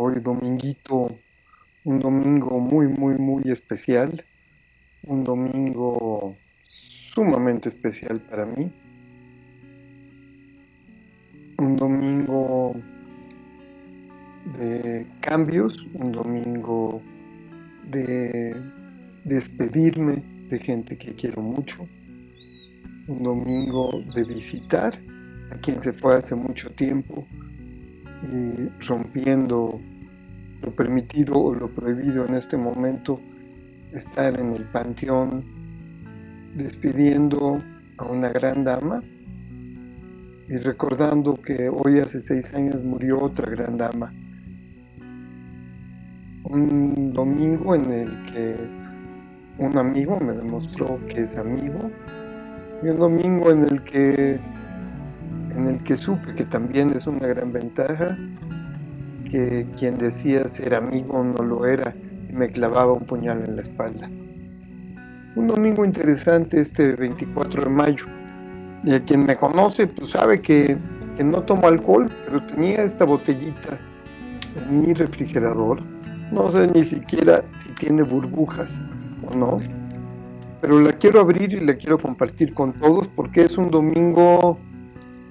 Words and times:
hoy 0.00 0.20
dominguito, 0.20 1.08
un 1.82 1.98
domingo 1.98 2.60
muy, 2.60 2.86
muy, 2.86 3.18
muy 3.18 3.42
especial, 3.50 4.24
un 5.02 5.24
domingo 5.24 6.36
sumamente 6.68 7.68
especial 7.68 8.20
para 8.20 8.46
mí, 8.46 8.70
un 11.58 11.74
domingo 11.74 12.76
de 14.56 15.04
cambios, 15.20 15.84
un 15.94 16.12
domingo 16.12 17.02
de 17.90 18.54
despedirme 19.24 20.22
de 20.48 20.60
gente 20.60 20.96
que 20.96 21.12
quiero 21.14 21.42
mucho, 21.42 21.88
un 23.08 23.24
domingo 23.24 23.90
de 24.14 24.22
visitar 24.22 24.96
a 25.50 25.56
quien 25.56 25.82
se 25.82 25.92
fue 25.92 26.14
hace 26.14 26.36
mucho 26.36 26.70
tiempo 26.70 27.26
y 28.22 28.68
rompiendo 28.86 29.80
lo 30.62 30.70
permitido 30.72 31.34
o 31.34 31.54
lo 31.54 31.68
prohibido 31.68 32.26
en 32.26 32.34
este 32.34 32.56
momento, 32.56 33.20
estar 33.92 34.38
en 34.38 34.52
el 34.52 34.64
panteón 34.64 35.44
despidiendo 36.56 37.62
a 37.96 38.04
una 38.04 38.28
gran 38.30 38.64
dama 38.64 39.02
y 40.48 40.56
recordando 40.56 41.34
que 41.34 41.68
hoy 41.68 41.98
hace 42.00 42.20
seis 42.20 42.54
años 42.54 42.82
murió 42.82 43.20
otra 43.22 43.50
gran 43.50 43.76
dama. 43.76 44.12
Un 46.44 47.12
domingo 47.12 47.74
en 47.74 47.90
el 47.90 48.24
que 48.26 48.56
un 49.58 49.76
amigo 49.76 50.18
me 50.18 50.32
demostró 50.32 50.98
que 51.06 51.22
es 51.22 51.36
amigo 51.36 51.90
y 52.82 52.88
un 52.88 52.98
domingo 52.98 53.50
en 53.50 53.64
el 53.64 53.82
que 53.82 54.38
en 55.58 55.66
el 55.66 55.82
que 55.82 55.98
supe 55.98 56.34
que 56.34 56.44
también 56.44 56.92
es 56.94 57.06
una 57.06 57.26
gran 57.26 57.52
ventaja 57.52 58.16
que 59.28 59.66
quien 59.76 59.98
decía 59.98 60.46
ser 60.48 60.74
amigo 60.74 61.22
no 61.24 61.42
lo 61.44 61.66
era 61.66 61.94
y 62.28 62.32
me 62.32 62.48
clavaba 62.50 62.92
un 62.92 63.04
puñal 63.04 63.44
en 63.44 63.56
la 63.56 63.62
espalda. 63.62 64.08
Un 65.34 65.48
domingo 65.48 65.84
interesante 65.84 66.60
este 66.60 66.92
24 66.92 67.64
de 67.64 67.70
mayo. 67.70 68.06
Y 68.84 68.94
a 68.94 69.04
quien 69.04 69.26
me 69.26 69.36
conoce 69.36 69.88
pues 69.88 70.10
sabe 70.10 70.40
que, 70.40 70.78
que 71.16 71.24
no 71.24 71.42
tomo 71.42 71.66
alcohol, 71.66 72.08
pero 72.24 72.42
tenía 72.44 72.82
esta 72.84 73.04
botellita 73.04 73.78
en 74.56 74.80
mi 74.80 74.94
refrigerador. 74.94 75.82
No 76.32 76.50
sé 76.50 76.68
ni 76.68 76.84
siquiera 76.84 77.42
si 77.58 77.70
tiene 77.70 78.02
burbujas 78.02 78.80
o 79.26 79.36
no, 79.36 79.56
pero 80.60 80.80
la 80.80 80.92
quiero 80.92 81.20
abrir 81.20 81.52
y 81.52 81.60
la 81.60 81.74
quiero 81.74 81.98
compartir 81.98 82.54
con 82.54 82.72
todos 82.74 83.08
porque 83.08 83.42
es 83.42 83.58
un 83.58 83.70
domingo 83.70 84.58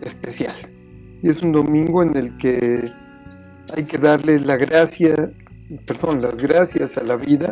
especial. 0.02 0.56
Y 1.22 1.30
es 1.30 1.42
un 1.42 1.52
domingo 1.52 2.04
en 2.04 2.16
el 2.16 2.38
que 2.38 2.92
hay 3.76 3.84
que 3.84 3.98
darle 3.98 4.40
la 4.40 4.58
gracia, 4.58 5.32
perdón, 5.86 6.22
las 6.22 6.38
gracias 6.38 6.98
a 6.98 7.04
la 7.04 7.16
vida, 7.16 7.50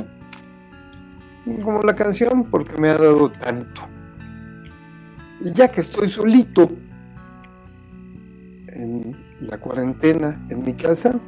como 1.64 1.82
la 1.82 1.96
canción, 1.96 2.46
porque 2.50 2.80
me 2.80 2.90
ha 2.90 2.98
dado 2.98 3.30
tanto. 3.30 3.82
Y 5.42 5.52
ya 5.52 5.68
que 5.68 5.82
estoy 5.82 6.10
solito 6.10 6.70
en 8.68 9.16
la 9.42 9.58
cuarentena 9.60 10.46
en 10.50 10.64
mi 10.64 10.74
casa, 10.74 11.20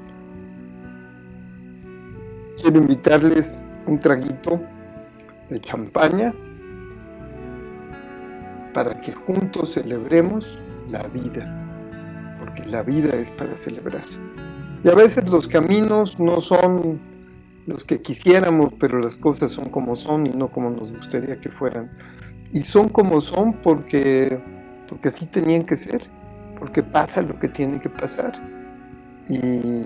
quiero 2.62 2.80
invitarles 2.80 3.64
un 3.86 4.00
traguito 4.00 4.62
de 5.50 5.60
champaña 5.60 6.34
para 8.74 9.00
que 9.02 9.12
juntos 9.12 9.74
celebremos 9.74 10.60
la 10.90 11.04
vida, 11.04 12.38
porque 12.40 12.66
la 12.66 12.84
vida 12.84 13.16
es 13.16 13.30
para 13.32 13.56
celebrar. 13.58 14.06
Y 14.84 14.90
a 14.90 14.96
veces 14.96 15.30
los 15.30 15.48
caminos 15.48 16.20
no 16.20 16.40
son 16.42 17.00
los 17.66 17.84
que 17.84 18.02
quisiéramos, 18.02 18.74
pero 18.80 19.00
las 19.00 19.16
cosas 19.16 19.52
son 19.52 19.70
como 19.70 19.96
son 19.96 20.26
y 20.26 20.30
no 20.30 20.48
como 20.50 20.70
nos 20.70 20.92
gustaría 20.92 21.40
que 21.40 21.50
fueran. 21.50 21.92
Y 22.54 22.62
son 22.62 22.90
como 22.90 23.20
son 23.20 23.54
porque, 23.54 24.40
porque 24.88 25.10
así 25.10 25.26
tenían 25.26 25.66
que 25.66 25.76
ser, 25.76 26.04
porque 26.58 26.82
pasa 26.82 27.22
lo 27.22 27.38
que 27.40 27.50
tiene 27.50 27.80
que 27.80 27.90
pasar. 27.90 28.34
Y 29.28 29.84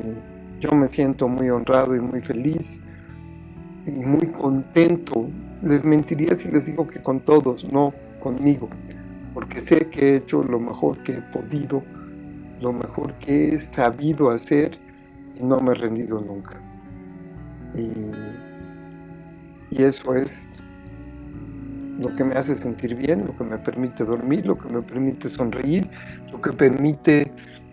yo 0.59 0.71
me 0.73 0.87
siento 0.87 1.27
muy 1.27 1.49
honrado 1.49 1.95
y 1.95 1.99
muy 1.99 2.21
feliz 2.21 2.81
y 3.87 3.91
muy 3.91 4.27
contento. 4.27 5.27
Les 5.63 5.83
mentiría 5.83 6.35
si 6.35 6.51
les 6.51 6.67
digo 6.67 6.87
que 6.87 7.01
con 7.01 7.19
todos, 7.21 7.65
no 7.71 7.93
conmigo, 8.19 8.69
porque 9.33 9.61
sé 9.61 9.89
que 9.89 10.13
he 10.13 10.15
hecho 10.17 10.43
lo 10.43 10.59
mejor 10.59 11.01
que 11.03 11.13
he 11.13 11.21
podido 11.21 11.83
lo 12.61 12.71
mejor 12.71 13.13
que 13.15 13.53
he 13.53 13.59
sabido 13.59 14.29
hacer 14.29 14.77
y 15.37 15.43
no 15.43 15.59
me 15.59 15.71
he 15.71 15.75
rendido 15.75 16.21
nunca. 16.21 16.61
Y, 17.75 17.91
eso 19.81 20.13
es 20.13 20.49
lo 21.97 22.15
que 22.15 22.23
me 22.23 22.35
hace 22.35 22.55
sentir 22.55 22.93
bien, 22.95 23.25
lo 23.25 23.35
que 23.35 23.43
me 23.43 23.57
permite 23.57 24.03
dormir, 24.03 24.45
lo 24.45 24.57
que 24.57 24.71
me 24.71 24.81
permite 24.81 25.27
sonreír, 25.27 25.89
lo 26.31 26.39
que 26.39 26.51
permite 26.51 27.31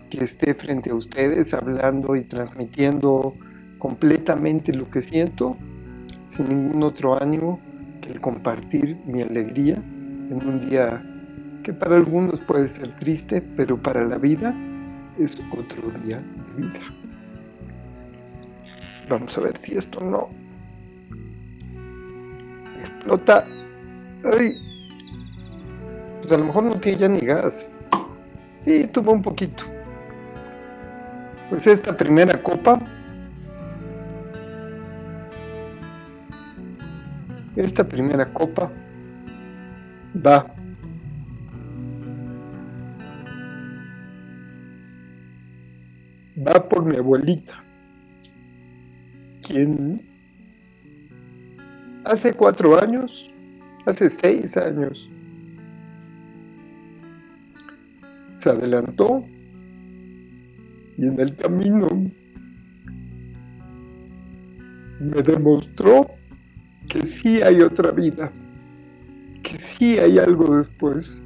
que 0.09 0.25
esté 0.25 0.55
frente 0.55 0.91
a 0.91 0.95
ustedes 0.95 1.53
hablando 1.53 2.17
y 2.17 2.25
transmitiendo 2.25 3.35
completamente 3.79 4.73
lo 4.73 4.89
que 4.91 5.03
siento, 5.03 5.57
sin 6.27 6.49
ningún 6.49 6.83
otro 6.83 7.21
ánimo 7.21 7.61
que 8.01 8.13
el 8.13 8.21
compartir 8.21 8.97
mi 9.05 9.21
alegría 9.21 9.75
en 9.75 10.41
un 10.47 10.71
día 10.71 11.03
para 11.73 11.97
algunos 11.97 12.41
puede 12.41 12.69
ser 12.69 12.97
triste, 12.97 13.43
pero 13.57 13.77
para 13.77 14.05
la 14.05 14.17
vida 14.19 14.55
es 15.19 15.41
otro 15.53 15.91
día 16.05 16.19
de 16.19 16.63
vida. 16.63 16.81
Vamos 19.09 19.37
a 19.37 19.41
ver 19.41 19.57
si 19.57 19.77
esto 19.77 20.01
no 20.01 20.29
explota. 22.79 23.45
Ay. 24.25 24.63
Pues 26.21 26.33
a 26.33 26.39
lo 26.39 26.45
mejor 26.45 26.65
no 26.65 26.81
tiene 26.81 26.99
ya 26.99 27.09
ni 27.09 27.21
gas. 27.21 27.71
Sí, 28.65 28.89
tuvo 28.93 29.13
un 29.13 29.23
poquito. 29.23 29.65
Pues 31.51 31.67
esta 31.67 31.97
primera 31.97 32.43
copa. 32.43 32.81
Esta 37.57 37.83
primera 37.83 38.27
copa 38.33 38.71
va 40.25 40.58
por 46.55 46.85
mi 46.85 46.97
abuelita, 46.97 47.63
quien 49.43 50.01
hace 52.05 52.33
cuatro 52.33 52.81
años, 52.81 53.31
hace 53.87 54.09
seis 54.09 54.57
años, 54.57 55.11
se 58.41 58.51
adelantó 58.51 59.25
y 60.97 61.07
en 61.07 61.21
el 61.21 61.37
camino 61.37 61.87
me 65.01 65.23
demostró 65.23 66.11
que 66.89 67.03
sí 67.03 67.43
hay 67.43 67.61
otra 67.61 67.91
vida, 67.91 68.33
que 69.43 69.59
sí 69.59 69.99
hay 69.99 70.19
algo 70.19 70.57
después, 70.57 71.21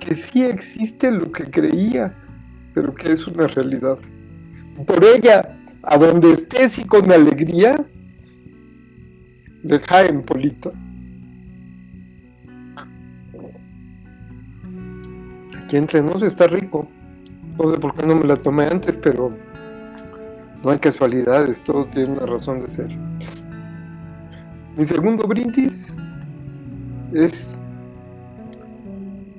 que 0.00 0.14
sí 0.14 0.42
existe 0.42 1.10
lo 1.10 1.32
que 1.32 1.44
creía, 1.44 2.14
pero 2.74 2.94
que 2.94 3.12
es 3.12 3.26
una 3.26 3.46
realidad 3.46 3.98
por 4.86 5.04
ella, 5.04 5.56
a 5.82 5.96
donde 5.98 6.32
estés 6.32 6.78
y 6.78 6.84
con 6.84 7.10
alegría, 7.10 7.84
deja 9.62 10.02
en 10.06 10.22
Polito. 10.22 10.72
Aquí 15.62 15.76
entre 15.76 16.02
nos 16.02 16.22
está 16.22 16.46
rico. 16.46 16.88
No 17.58 17.70
sé 17.70 17.78
por 17.78 17.94
qué 17.94 18.06
no 18.06 18.16
me 18.16 18.24
la 18.24 18.36
tomé 18.36 18.64
antes, 18.64 18.96
pero 18.96 19.32
no 20.62 20.70
hay 20.70 20.78
casualidades, 20.78 21.62
todos 21.62 21.90
tienen 21.90 22.12
una 22.12 22.26
razón 22.26 22.60
de 22.60 22.68
ser. 22.68 22.88
Mi 24.76 24.84
segundo 24.84 25.26
brindis 25.28 25.94
es 27.12 27.58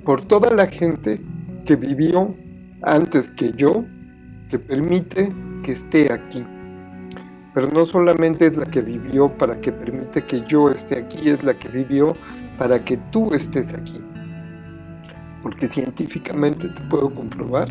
por 0.04 0.24
toda 0.24 0.54
la 0.54 0.66
gente 0.66 1.20
que 1.66 1.76
vivió 1.76 2.34
antes 2.82 3.30
que 3.32 3.52
yo 3.52 3.84
que 4.50 4.58
permite 4.58 5.32
que 5.62 5.72
esté 5.72 6.12
aquí. 6.12 6.44
Pero 7.54 7.68
no 7.68 7.86
solamente 7.86 8.46
es 8.46 8.56
la 8.56 8.66
que 8.66 8.82
vivió 8.82 9.28
para 9.28 9.60
que 9.60 9.72
permite 9.72 10.22
que 10.24 10.44
yo 10.46 10.70
esté 10.70 10.98
aquí, 10.98 11.30
es 11.30 11.42
la 11.42 11.58
que 11.58 11.68
vivió 11.68 12.14
para 12.58 12.84
que 12.84 12.98
tú 13.10 13.32
estés 13.34 13.72
aquí. 13.72 14.00
Porque 15.42 15.68
científicamente 15.68 16.68
te 16.68 16.80
puedo 16.82 17.14
comprobar 17.14 17.68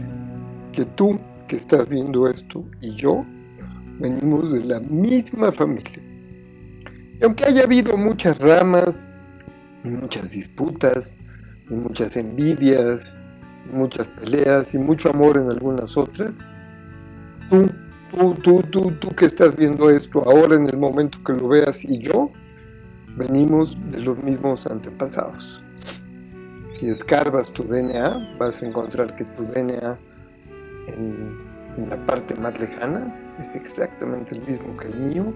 que 0.71 0.85
tú 0.85 1.19
que 1.47 1.57
estás 1.57 1.87
viendo 1.87 2.27
esto 2.27 2.65
y 2.81 2.95
yo 2.95 3.23
venimos 3.99 4.51
de 4.51 4.63
la 4.63 4.79
misma 4.79 5.51
familia. 5.51 5.99
Y 7.19 7.23
aunque 7.23 7.45
haya 7.45 7.63
habido 7.63 7.95
muchas 7.95 8.39
ramas, 8.39 9.07
muchas 9.83 10.31
disputas, 10.31 11.17
muchas 11.69 12.17
envidias, 12.17 13.19
muchas 13.71 14.07
peleas 14.07 14.73
y 14.73 14.77
mucho 14.77 15.09
amor 15.09 15.37
en 15.37 15.49
algunas 15.49 15.95
otras, 15.95 16.49
tú, 17.49 17.67
tú, 18.11 18.33
tú, 18.35 18.61
tú, 18.63 18.91
tú 18.99 19.15
que 19.15 19.25
estás 19.25 19.55
viendo 19.55 19.89
esto 19.89 20.23
ahora 20.23 20.55
en 20.55 20.67
el 20.67 20.77
momento 20.77 21.17
que 21.25 21.33
lo 21.33 21.47
veas 21.47 21.83
y 21.83 21.99
yo, 21.99 22.31
venimos 23.15 23.77
de 23.91 23.99
los 23.99 24.21
mismos 24.21 24.67
antepasados. 24.67 25.61
Si 26.77 26.89
escarbas 26.89 27.51
tu 27.53 27.63
DNA, 27.63 28.35
vas 28.37 28.61
a 28.61 28.65
encontrar 28.65 29.15
que 29.15 29.23
tu 29.23 29.43
DNA 29.43 29.97
en, 30.87 31.45
la 31.89 31.97
parte 32.05 32.35
más 32.35 32.57
lejana 32.59 33.13
es 33.39 33.53
exactamente 33.53 34.35
el 34.35 34.47
mismo 34.47 34.77
que 34.77 34.87
el 34.87 34.95
mío 34.97 35.33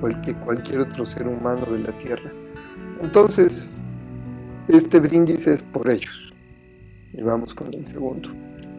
o 0.00 0.08
el 0.08 0.18
que 0.22 0.34
cualquier 0.34 0.80
otro 0.80 1.04
ser 1.04 1.26
humano 1.28 1.66
de 1.66 1.80
la 1.80 1.92
Tierra. 1.98 2.30
Entonces, 3.02 3.70
este 4.68 5.00
brindis 5.00 5.46
es 5.46 5.62
por 5.62 5.90
ellos. 5.90 6.32
Y 7.12 7.22
vamos 7.22 7.54
con 7.54 7.68
el 7.74 7.84
segundo. 7.84 8.30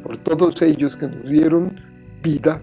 Por 0.01 0.17
todos 0.17 0.61
ellos 0.61 0.97
que 0.97 1.07
nos 1.07 1.29
dieron 1.29 1.79
vida 2.23 2.61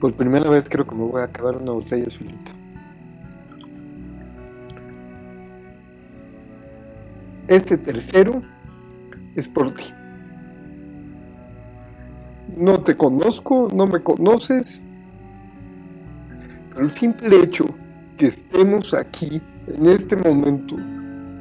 Por 0.00 0.14
primera 0.14 0.48
vez 0.48 0.66
creo 0.68 0.86
que 0.86 0.94
me 0.94 1.04
voy 1.04 1.20
a 1.20 1.24
acabar 1.24 1.56
una 1.56 1.72
botella 1.72 2.08
solita. 2.08 2.52
Este 7.48 7.76
tercero 7.76 8.40
es 9.36 9.46
por 9.46 9.74
ti. 9.74 9.84
No 12.56 12.80
te 12.80 12.96
conozco, 12.96 13.68
no 13.74 13.86
me 13.86 14.02
conoces, 14.02 14.82
pero 16.70 16.86
el 16.86 16.92
simple 16.92 17.42
hecho 17.42 17.66
que 18.16 18.28
estemos 18.28 18.94
aquí 18.94 19.42
en 19.66 19.86
este 19.86 20.16
momento, 20.16 20.76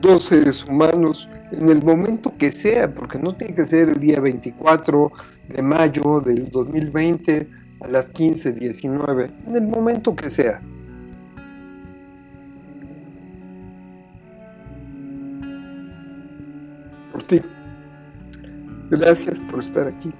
dos 0.02 0.24
seres 0.26 0.66
humanos, 0.66 1.30
en 1.52 1.70
el 1.70 1.84
momento 1.84 2.34
que 2.38 2.52
sea, 2.52 2.94
porque 2.94 3.18
no 3.18 3.36
tiene 3.36 3.56
que 3.56 3.66
ser 3.66 3.90
el 3.90 4.00
día 4.00 4.20
24 4.20 5.12
de 5.48 5.62
mayo 5.62 6.22
del 6.22 6.50
2020, 6.50 7.59
a 7.81 7.88
las 7.88 8.10
15, 8.10 8.54
19, 8.54 9.31
en 9.48 9.56
el 9.56 9.68
momento 9.68 10.16
que 10.16 10.30
sea. 10.30 10.62
Por 17.12 17.24
ti. 17.24 17.42
Gracias 18.90 19.40
por 19.52 19.60
estar 19.60 19.88
aquí. 19.88 20.12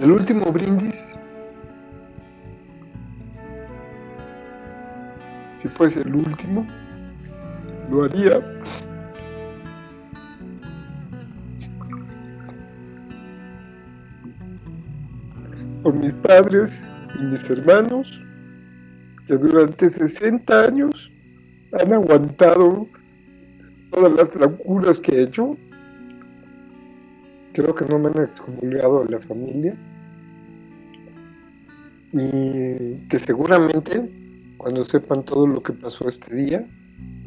El 0.00 0.12
último 0.12 0.50
brindis 0.50 1.14
fuese 5.80 6.02
el 6.02 6.14
último, 6.14 6.66
lo 7.90 8.04
haría 8.04 8.38
por 15.82 15.94
mis 15.94 16.12
padres 16.12 16.86
y 17.18 17.22
mis 17.22 17.48
hermanos 17.48 18.20
que 19.26 19.38
durante 19.38 19.88
60 19.88 20.64
años 20.64 21.10
han 21.72 21.94
aguantado 21.94 22.86
todas 23.90 24.12
las 24.12 24.34
locuras 24.34 25.00
que 25.00 25.12
he 25.12 25.22
hecho. 25.22 25.56
Creo 27.54 27.74
que 27.74 27.86
no 27.86 27.98
me 27.98 28.08
han 28.08 28.24
excomulgado 28.24 29.00
a 29.00 29.10
la 29.10 29.18
familia. 29.18 29.74
Y 32.12 33.08
que 33.08 33.18
seguramente 33.18 34.19
cuando 34.60 34.84
sepan 34.84 35.24
todo 35.24 35.46
lo 35.46 35.62
que 35.62 35.72
pasó 35.72 36.06
este 36.06 36.34
día, 36.34 36.66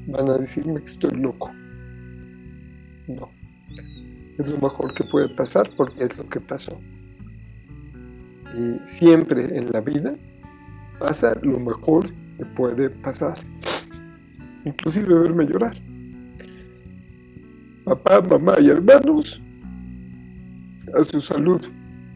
van 0.05 0.29
a 0.29 0.37
decirme 0.37 0.79
que 0.83 0.91
estoy 0.91 1.19
loco. 1.19 1.49
No. 3.07 3.27
Es 4.37 4.47
lo 4.47 4.59
mejor 4.59 4.93
que 4.93 5.03
puede 5.05 5.29
pasar 5.29 5.67
porque 5.75 6.03
es 6.03 6.15
lo 6.15 6.29
que 6.29 6.39
pasó. 6.39 6.79
Y 8.55 8.87
siempre 8.87 9.57
en 9.57 9.71
la 9.71 9.81
vida 9.81 10.13
pasa 10.99 11.33
lo 11.41 11.59
mejor 11.59 12.07
que 12.37 12.45
puede 12.55 12.91
pasar. 12.91 13.39
Inclusive 14.63 15.11
verme 15.11 15.47
llorar. 15.47 15.75
Papá, 17.83 18.21
mamá 18.21 18.57
y 18.61 18.69
hermanos, 18.69 19.41
a 20.95 21.03
su 21.03 21.19
salud. 21.19 21.65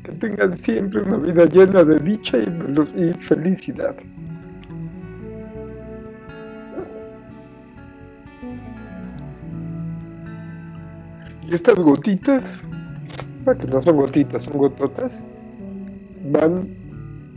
Que 0.03 0.11
tengan 0.11 0.55
siempre 0.55 1.01
una 1.01 1.17
vida 1.17 1.45
llena 1.45 1.83
de 1.83 1.97
dicha 2.01 2.37
y 2.37 3.13
felicidad. 3.23 3.95
Y 11.49 11.55
estas 11.55 11.75
gotitas, 11.75 12.61
que 13.45 13.67
no 13.67 13.81
son 13.81 13.95
gotitas, 13.95 14.43
son 14.43 14.57
gototas, 14.57 15.23
van 16.29 16.67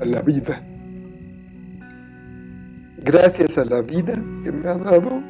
a 0.01 0.05
la 0.05 0.21
vida. 0.23 0.61
Gracias 3.05 3.57
a 3.57 3.65
la 3.65 3.81
vida 3.83 4.13
que 4.43 4.51
me 4.51 4.69
ha 4.69 4.75
dado 4.75 5.23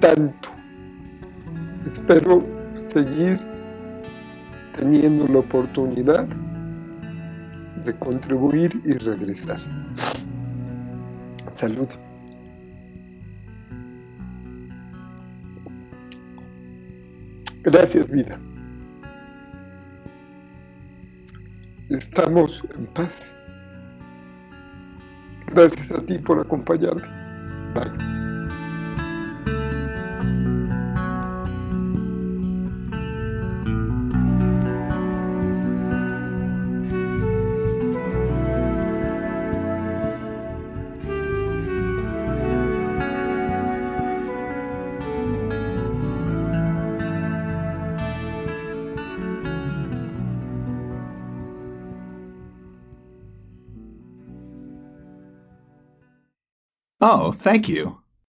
tanto. 0.00 0.48
Espero 1.84 2.44
seguir 2.88 3.40
teniendo 4.78 5.26
la 5.26 5.40
oportunidad 5.40 6.26
de 7.84 7.92
contribuir 7.98 8.80
y 8.84 8.92
regresar. 8.92 9.58
Salud. 11.56 11.88
Gracias, 17.62 18.10
vida. 18.10 18.38
Estamos 21.90 22.62
en 22.76 22.86
paz. 22.86 23.32
Gracias 25.46 25.92
a 25.92 26.04
ti 26.04 26.18
por 26.18 26.40
acompañarme. 26.40 27.02
Bye. 27.74 28.11
Oh, 57.14 57.30
thank 57.30 57.68
you. 57.68 58.01